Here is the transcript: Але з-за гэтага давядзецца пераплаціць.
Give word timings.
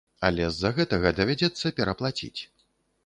Але 0.27 0.45
з-за 0.53 0.71
гэтага 0.77 1.11
давядзецца 1.19 1.73
пераплаціць. 1.81 2.37